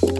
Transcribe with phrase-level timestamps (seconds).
[0.00, 0.12] Hey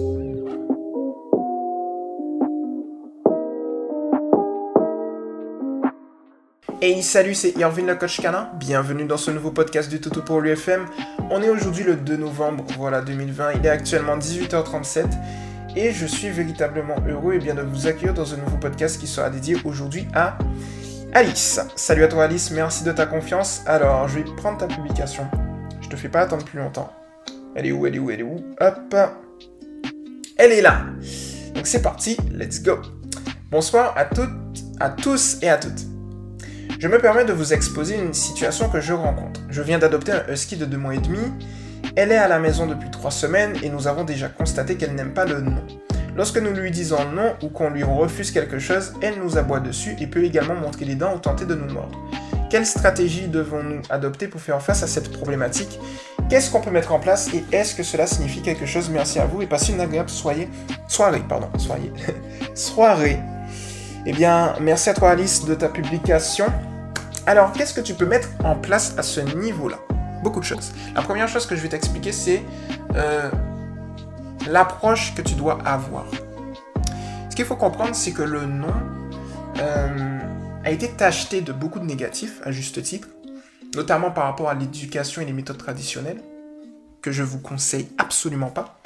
[7.02, 8.50] salut, c'est Irvin le coach canin.
[8.54, 10.86] Bienvenue dans ce nouveau podcast du Toto pour l'UFM.
[11.30, 13.52] On est aujourd'hui le 2 novembre, voilà 2020.
[13.52, 15.06] Il est actuellement 18h37
[15.76, 19.06] et je suis véritablement heureux et bien de vous accueillir dans un nouveau podcast qui
[19.06, 20.38] sera dédié aujourd'hui à
[21.12, 21.60] Alice.
[21.76, 23.62] Salut à toi Alice, merci de ta confiance.
[23.66, 25.28] Alors, je vais prendre ta publication.
[25.80, 26.92] Je te fais pas attendre plus longtemps.
[27.54, 28.42] Elle est où Elle est où Elle est où?
[28.60, 29.27] Hop.
[30.40, 30.84] Elle est là.
[31.56, 32.78] Donc c'est parti, let's go.
[33.50, 34.30] Bonsoir à toutes,
[34.78, 35.84] à tous et à toutes.
[36.78, 39.40] Je me permets de vous exposer une situation que je rencontre.
[39.50, 41.18] Je viens d'adopter un husky de 2 mois et demi.
[41.96, 45.12] Elle est à la maison depuis 3 semaines et nous avons déjà constaté qu'elle n'aime
[45.12, 45.66] pas le non.
[46.16, 49.96] Lorsque nous lui disons non ou qu'on lui refuse quelque chose, elle nous aboie dessus
[49.98, 51.98] et peut également montrer les dents ou tenter de nous mordre.
[52.50, 55.78] Quelle stratégie devons-nous adopter pour faire face à cette problématique?
[56.30, 58.88] Qu'est-ce qu'on peut mettre en place et est-ce que cela signifie quelque chose?
[58.88, 60.48] Merci à vous et passez une agréable soirée.
[60.86, 61.92] Soirée, pardon, soirée.
[62.54, 63.20] soirée.
[64.06, 66.46] Eh bien, merci à toi Alice de ta publication.
[67.26, 69.76] Alors, qu'est-ce que tu peux mettre en place à ce niveau-là?
[70.22, 70.72] Beaucoup de choses.
[70.94, 72.42] La première chose que je vais t'expliquer, c'est
[72.96, 73.30] euh,
[74.48, 76.06] l'approche que tu dois avoir.
[77.28, 78.72] Ce qu'il faut comprendre, c'est que le nom
[79.60, 80.17] euh,
[80.68, 83.08] a été tacheté de beaucoup de négatifs, à juste titre,
[83.74, 86.22] notamment par rapport à l'éducation et les méthodes traditionnelles,
[87.00, 88.78] que je vous conseille absolument pas.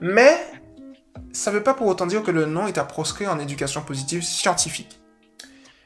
[0.00, 0.34] Mais
[1.34, 3.82] ça ne veut pas pour autant dire que le nom est à proscrire en éducation
[3.82, 4.98] positive scientifique.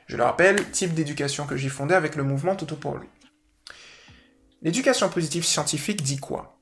[0.06, 3.09] Je le rappelle, type d'éducation que j'ai fondé avec le mouvement Toto pour lui.
[4.62, 6.61] L'éducation positive scientifique dit quoi?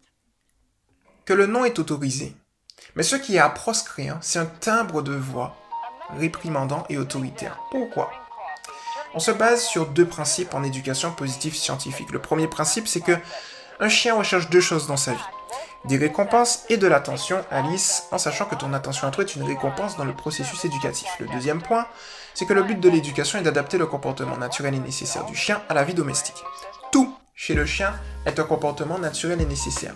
[1.27, 2.34] Que le nom est autorisé.
[2.97, 5.59] Mais ce qui est à proscrire, c'est un timbre de voix
[6.16, 7.61] réprimandant et autoritaire.
[7.70, 8.28] Pourquoi?
[9.14, 12.11] On se base sur deux principes en éducation positive scientifique.
[12.11, 13.17] Le premier principe, c'est que
[13.81, 15.19] un chien recherche deux choses dans sa vie
[15.84, 19.45] des récompenses et de l'attention, Alice, en sachant que ton attention à toi est une
[19.45, 21.09] récompense dans le processus éducatif.
[21.20, 21.87] Le deuxième point,
[22.34, 25.62] c'est que le but de l'éducation est d'adapter le comportement naturel et nécessaire du chien
[25.69, 26.43] à la vie domestique.
[26.93, 27.94] Tout chez le chien
[28.27, 29.94] est un comportement naturel et nécessaire.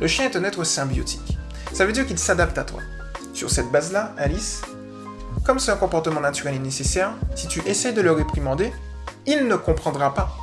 [0.00, 1.38] Le chien est un être symbiotique.
[1.72, 2.80] Ça veut dire qu'il s'adapte à toi.
[3.34, 4.62] Sur cette base-là, Alice,
[5.44, 8.72] comme c'est un comportement naturel et nécessaire, si tu essaies de le réprimander,
[9.26, 10.36] il ne comprendra pas.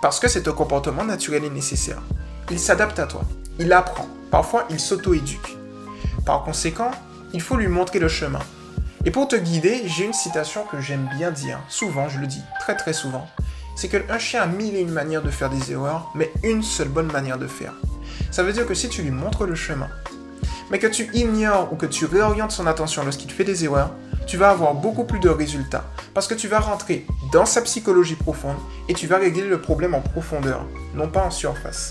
[0.00, 2.02] Parce que c'est un comportement naturel et nécessaire.
[2.50, 3.22] Il s'adapte à toi
[3.58, 5.56] il apprend, parfois il s'auto-éduque.
[6.24, 6.92] Par conséquent,
[7.32, 8.38] il faut lui montrer le chemin.
[9.04, 12.42] Et pour te guider, j'ai une citation que j'aime bien dire, souvent, je le dis
[12.60, 13.26] très très souvent,
[13.74, 16.88] c'est qu'un chien a mille et une manières de faire des erreurs, mais une seule
[16.88, 17.72] bonne manière de faire.
[18.30, 19.88] Ça veut dire que si tu lui montres le chemin,
[20.70, 23.90] mais que tu ignores ou que tu réorientes son attention lorsqu'il fait des erreurs,
[24.28, 28.14] tu vas avoir beaucoup plus de résultats parce que tu vas rentrer dans sa psychologie
[28.14, 28.58] profonde
[28.88, 31.90] et tu vas régler le problème en profondeur, non pas en surface.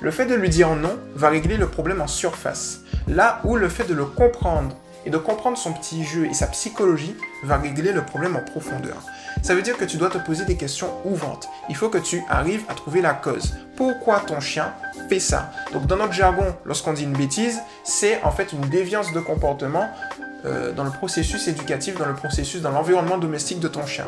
[0.00, 3.68] Le fait de lui dire non va régler le problème en surface, là où le
[3.68, 7.92] fait de le comprendre et de comprendre son petit jeu et sa psychologie va régler
[7.92, 9.02] le problème en profondeur.
[9.42, 11.48] Ça veut dire que tu dois te poser des questions ouvrantes.
[11.68, 13.54] Il faut que tu arrives à trouver la cause.
[13.76, 14.72] Pourquoi ton chien
[15.08, 19.12] fait ça Donc dans notre jargon, lorsqu'on dit une bêtise, c'est en fait une déviance
[19.12, 19.88] de comportement
[20.44, 24.06] euh, dans le processus éducatif, dans le processus, dans l'environnement domestique de ton chien.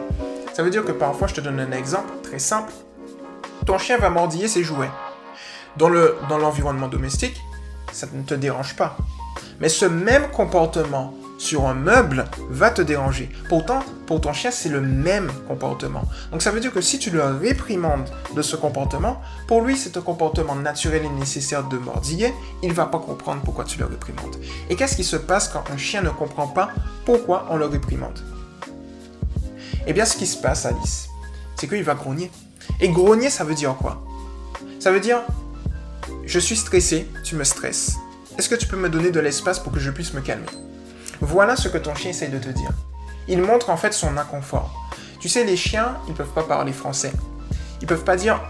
[0.53, 2.73] Ça veut dire que parfois, je te donne un exemple très simple.
[3.65, 4.91] Ton chien va mordiller ses jouets.
[5.77, 7.41] Dans l'environnement domestique,
[7.93, 8.97] ça ne te dérange pas.
[9.61, 11.15] Mais ce même comportement
[11.47, 13.31] sur un meuble va te déranger.
[13.49, 16.03] Pourtant, pour ton chien, c'est le même comportement.
[16.33, 19.97] Donc ça veut dire que si tu le réprimandes de ce comportement, pour lui, c'est
[19.97, 23.87] un comportement naturel et nécessaire de mordiller, il ne va pas comprendre pourquoi tu le
[23.87, 24.37] réprimandes.
[24.69, 26.71] Et qu'est-ce qui se passe quand un chien ne comprend pas
[27.05, 28.19] pourquoi on le réprimande?
[29.87, 31.09] Eh bien, ce qui se passe, Alice,
[31.55, 32.31] c'est qu'il va grogner.
[32.81, 34.05] Et grogner, ça veut dire quoi?
[34.81, 35.23] Ça veut dire
[36.25, 37.97] je suis stressé, tu me stresses.
[38.37, 40.47] Est-ce que tu peux me donner de l'espace pour que je puisse me calmer?
[41.21, 42.71] Voilà ce que ton chien essaye de te dire.
[43.29, 44.89] Il montre en fait son inconfort.
[45.21, 47.13] Tu sais, les chiens, ils peuvent pas parler français.
[47.81, 48.41] Ils peuvent pas dire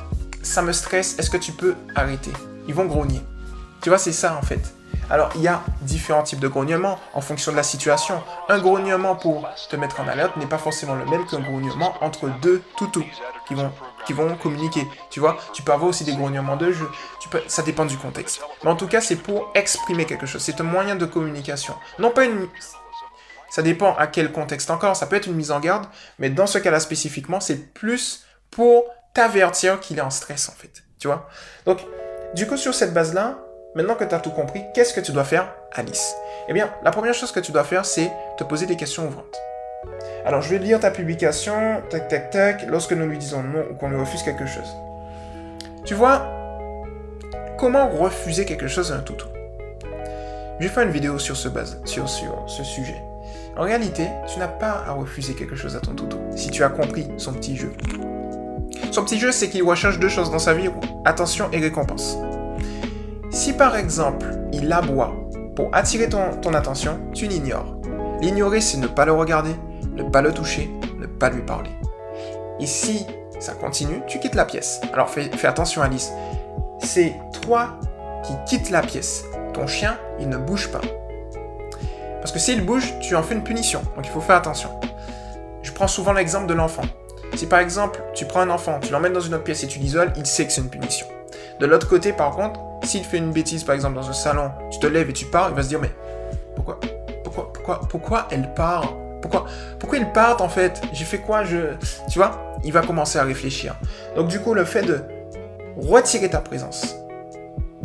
[0.43, 2.33] ça me stresse, est-ce que tu peux arrêter?
[2.69, 3.21] Ils vont grogner.
[3.83, 4.75] Tu vois, c'est ça en fait.
[5.09, 8.23] Alors, il y a différents types de grognements en fonction de la situation.
[8.49, 12.29] Un grognement pour te mettre en alerte n'est pas forcément le même qu'un grognement entre
[12.43, 13.05] deux toutous
[13.47, 13.73] qui vont
[14.07, 14.87] qui vont communiquer.
[15.11, 16.89] Tu vois, tu peux avoir aussi des grognements de jeu.
[17.21, 18.41] Tu peux, ça dépend du contexte.
[18.63, 20.43] Mais en tout cas, c'est pour exprimer quelque chose.
[20.43, 21.75] C'est un moyen de communication.
[21.99, 22.49] Non pas une.
[23.51, 24.97] Ça dépend à quel contexte encore.
[24.97, 25.87] Ça peut être une mise en garde,
[26.19, 28.85] mais dans ce cas-là spécifiquement, c'est plus pour
[29.15, 30.85] t'avertir qu'il est en stress en fait.
[30.99, 31.29] Tu vois?
[31.65, 31.81] Donc,
[32.35, 33.39] du coup, sur cette base-là,
[33.75, 36.15] maintenant que tu as tout compris, qu'est-ce que tu dois faire, Alice?
[36.49, 39.37] Eh bien, la première chose que tu dois faire, c'est te poser des questions ouvrantes.
[40.27, 43.75] Alors, je vais lire ta publication, tac, tac, tac, lorsque nous lui disons non ou
[43.75, 44.77] qu'on lui refuse quelque chose.
[45.85, 46.27] Tu vois,
[47.57, 49.27] comment refuser quelque chose à un toutou
[50.59, 52.97] je vais faire une vidéo sur ce, base, sur, sur ce sujet.
[53.59, 56.71] En réalité, tu n'as pas à refuser quelque chose à ton toutou, si tu as
[56.71, 57.73] compris son petit jeu.
[58.91, 60.71] Son petit jeu, c'est qu'il recherche deux choses dans sa vie,
[61.05, 62.17] attention et récompense.
[63.31, 65.15] Si par exemple, il aboie
[65.55, 67.77] pour attirer ton, ton attention, tu l'ignores.
[68.23, 69.55] L'ignorer, c'est ne pas le regarder,
[69.97, 71.71] ne pas le toucher, ne pas lui parler.
[72.61, 73.07] Et si
[73.41, 74.81] ça continue, tu quittes la pièce.
[74.93, 76.13] Alors fais, attention Alice,
[76.81, 77.79] c'est toi
[78.23, 79.25] qui quittes la pièce.
[79.53, 80.81] Ton chien, il ne bouge pas.
[82.21, 83.83] Parce que s'il bouge, tu en fais une punition.
[83.95, 84.71] Donc il faut faire attention.
[85.63, 86.83] Je prends souvent l'exemple de l'enfant.
[87.35, 89.79] Si par exemple, tu prends un enfant, tu l'emmènes dans une autre pièce et tu
[89.79, 91.07] l'isoles, il sait que c'est une punition.
[91.61, 94.79] De l'autre côté, par contre, s'il fait une bêtise, par exemple, dans un salon, tu
[94.79, 95.91] te lèves et tu pars, il va se dire, mais
[96.55, 96.79] pourquoi,
[97.25, 98.93] pourquoi, pourquoi, pourquoi elle part
[99.23, 99.47] pourquoi,
[99.79, 100.81] pourquoi ils partent en fait?
[100.93, 101.43] J'ai fait quoi?
[101.45, 102.55] Tu vois?
[102.65, 103.77] Il va commencer à réfléchir.
[104.17, 105.01] Donc du coup, le fait de
[105.77, 106.97] retirer ta présence,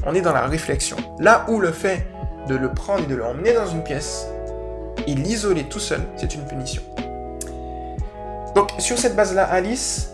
[0.06, 0.98] on est dans la réflexion.
[1.20, 2.08] Là où le fait
[2.48, 4.28] de le prendre et de l'emmener dans une pièce
[5.08, 6.82] et l'isoler tout seul, c'est une punition.
[8.56, 10.14] Donc sur cette base-là, Alice,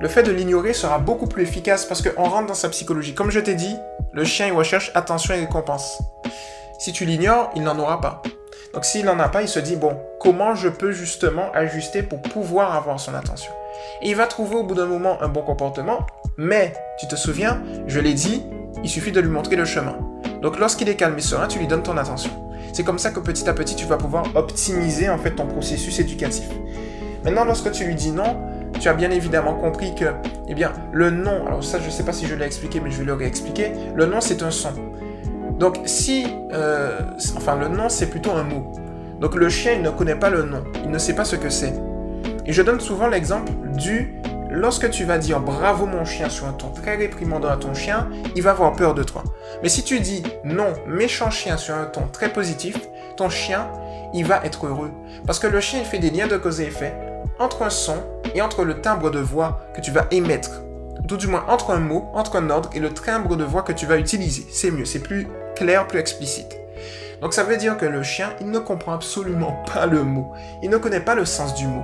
[0.00, 3.14] le fait de l'ignorer sera beaucoup plus efficace parce qu'on rentre dans sa psychologie.
[3.14, 3.76] Comme je t'ai dit,
[4.12, 6.00] le chien il recherche attention et récompense.
[6.78, 8.22] Si tu l'ignores, il n'en aura pas.
[8.74, 12.20] Donc s'il n'en a pas, il se dit, bon, comment je peux justement ajuster pour
[12.20, 13.52] pouvoir avoir son attention?
[14.02, 16.06] Et il va trouver au bout d'un moment un bon comportement,
[16.36, 18.44] mais tu te souviens, je l'ai dit,
[18.82, 19.96] il suffit de lui montrer le chemin.
[20.42, 22.30] Donc lorsqu'il est calme et serein, tu lui donnes ton attention.
[22.72, 25.98] C'est comme ça que petit à petit, tu vas pouvoir optimiser en fait ton processus
[25.98, 26.48] éducatif.
[27.24, 28.36] Maintenant, lorsque tu lui dis non,
[28.78, 30.04] tu as bien évidemment compris que,
[30.46, 32.90] eh bien, le non, alors ça, je ne sais pas si je l'ai expliqué, mais
[32.90, 33.72] je vais le réexpliquer.
[33.94, 34.72] Le non, c'est un son.
[35.58, 37.00] Donc, si, euh,
[37.36, 38.72] enfin, le non, c'est plutôt un mot.
[39.20, 40.62] Donc, le chien, il ne connaît pas le nom.
[40.84, 41.74] Il ne sait pas ce que c'est.
[42.46, 44.14] Et je donne souvent l'exemple du
[44.50, 48.08] lorsque tu vas dire bravo mon chien sur un ton très réprimandant à ton chien,
[48.34, 49.22] il va avoir peur de toi.
[49.62, 52.76] Mais si tu dis non, méchant chien sur un ton très positif,
[53.16, 53.68] ton chien,
[54.14, 54.90] il va être heureux.
[55.26, 56.94] Parce que le chien, il fait des liens de cause et effet
[57.38, 57.96] entre un son
[58.34, 60.62] et entre le timbre de voix que tu vas émettre.
[61.06, 63.72] Tout du moins entre un mot, entre un ordre et le timbre de voix que
[63.72, 64.46] tu vas utiliser.
[64.50, 65.28] C'est mieux, c'est plus
[65.58, 66.56] plus explicite.
[67.20, 70.32] Donc ça veut dire que le chien, il ne comprend absolument pas le mot.
[70.62, 71.82] Il ne connaît pas le sens du mot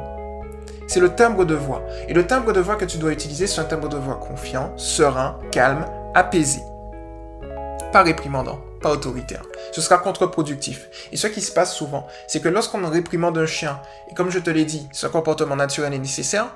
[0.87, 1.83] c'est le timbre de voix.
[2.09, 4.73] Et le timbre de voix que tu dois utiliser, c'est un timbre de voix confiant,
[4.77, 5.85] serein, calme,
[6.15, 6.63] apaisé.
[7.93, 9.43] Pas réprimandant, pas autoritaire.
[9.73, 10.89] Ce sera contre-productif.
[11.13, 13.81] Et ce qui se passe souvent, c'est que lorsqu'on réprimande un chien,
[14.11, 16.55] et comme je te l'ai dit, ce comportement naturel est nécessaire,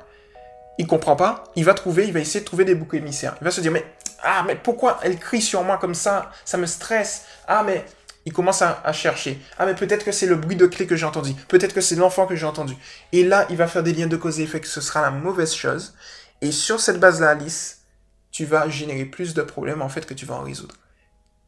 [0.78, 3.36] il comprend pas, il va trouver, il va essayer de trouver des boucs émissaires.
[3.40, 3.84] Il va se dire, mais,
[4.22, 6.30] ah, mais pourquoi elle crie sur moi comme ça?
[6.44, 7.24] Ça me stresse.
[7.46, 7.84] Ah, mais
[8.24, 9.40] il commence à, chercher.
[9.58, 11.34] Ah, mais peut-être que c'est le bruit de clé que j'ai entendu.
[11.48, 12.74] Peut-être que c'est l'enfant que j'ai entendu.
[13.12, 15.10] Et là, il va faire des liens de cause et effet que ce sera la
[15.10, 15.94] mauvaise chose.
[16.42, 17.82] Et sur cette base-là, Alice,
[18.30, 20.74] tu vas générer plus de problèmes, en fait, que tu vas en résoudre.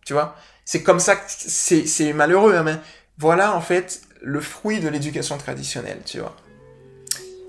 [0.07, 0.37] Tu vois?
[0.65, 2.77] C'est comme ça que c'est malheureux, hein, mais
[3.19, 6.35] voilà, en fait, le fruit de l'éducation traditionnelle, tu vois.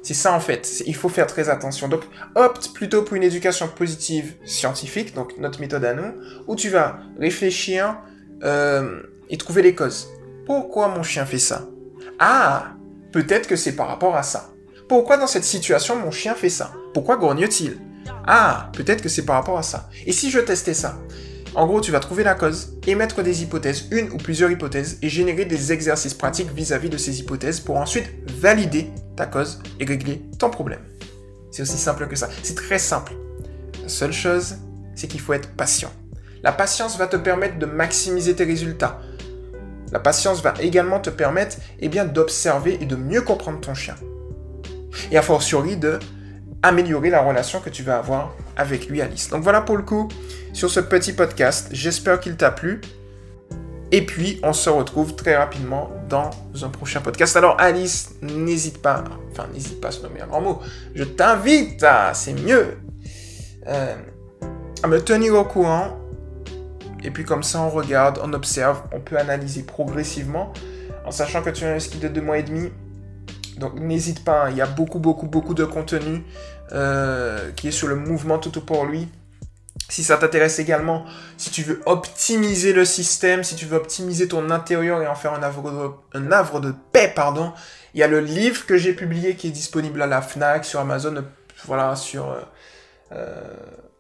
[0.04, 0.84] C'est ça, en fait.
[0.86, 1.88] Il faut faire très attention.
[1.88, 2.02] Donc,
[2.36, 6.14] opte plutôt pour une éducation positive scientifique, donc notre méthode à nous,
[6.48, 7.98] où tu vas réfléchir,
[8.44, 10.10] euh, et trouver les causes.
[10.46, 11.68] Pourquoi mon chien fait ça?
[12.20, 12.74] Ah,
[13.12, 14.50] peut-être que c'est par rapport à ça.
[14.90, 16.74] Pourquoi dans cette situation mon chien fait ça?
[16.94, 17.78] Pourquoi grogne-t-il?
[18.28, 19.90] Ah, peut-être que c'est par rapport à ça.
[20.06, 20.98] Et si je testais ça?
[21.54, 25.10] En gros, tu vas trouver la cause, émettre des hypothèses, une ou plusieurs hypothèses, et
[25.10, 28.10] générer des exercices pratiques vis-à-vis de ces hypothèses pour ensuite
[28.40, 30.80] valider ta cause et régler ton problème.
[31.52, 32.30] C'est aussi simple que ça.
[32.42, 33.12] C'est très simple.
[33.84, 34.56] La seule chose,
[34.96, 35.92] c'est qu'il faut être patient.
[36.42, 39.02] La patience va te permettre de maximiser tes résultats.
[39.92, 43.96] La patience va également te permettre eh bien, d'observer et de mieux comprendre ton chien.
[45.12, 46.00] Et a fortiori de
[46.64, 49.30] améliorer la relation que tu vas avoir avec lui, Alice.
[49.30, 50.08] Donc voilà pour le coup
[50.54, 51.70] sur ce petit podcast.
[51.72, 52.82] J'espère qu'il t'a plu.
[53.94, 56.30] Et puis, on se retrouve très rapidement dans
[56.64, 57.36] un prochain podcast.
[57.36, 60.62] Alors, Alice, n'hésite pas, enfin, n'hésite pas à se nommer un grand mot.
[60.96, 62.78] Je t'invite à, c'est mieux,
[63.68, 63.96] euh,
[64.82, 66.02] à me tenir au courant
[67.04, 70.54] et puis comme ça, on regarde, on observe, on peut analyser progressivement,
[71.06, 72.72] en sachant que tu as un ski de deux mois et demi.
[73.62, 76.24] Donc n'hésite pas, hein, il y a beaucoup, beaucoup, beaucoup de contenu
[76.72, 79.08] euh, qui est sur le mouvement tout pour lui.
[79.88, 81.06] Si ça t'intéresse également,
[81.38, 85.34] si tu veux optimiser le système, si tu veux optimiser ton intérieur et en faire
[85.34, 87.54] un havre de, paix, pardon,
[87.94, 90.80] il y a le livre que j'ai publié qui est disponible à la FNAC, sur
[90.80, 91.24] Amazon,
[91.66, 92.32] voilà, sur...
[92.32, 92.42] Euh,
[93.12, 93.42] euh,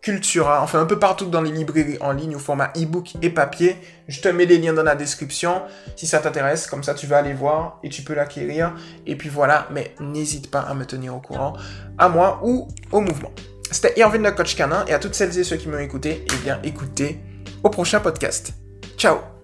[0.01, 3.77] Cultura, enfin un peu partout dans les librairies en ligne au format e-book et papier.
[4.07, 5.61] Je te mets les liens dans la description
[5.95, 8.73] si ça t'intéresse, comme ça tu vas aller voir et tu peux l'acquérir.
[9.05, 11.53] Et puis voilà, mais n'hésite pas à me tenir au courant,
[11.99, 13.31] à moi ou au mouvement.
[13.69, 16.37] C'était Irvine le coach canin et à toutes celles et ceux qui m'ont écouté, eh
[16.43, 17.19] bien écoutez
[17.63, 18.53] au prochain podcast.
[18.97, 19.40] Ciao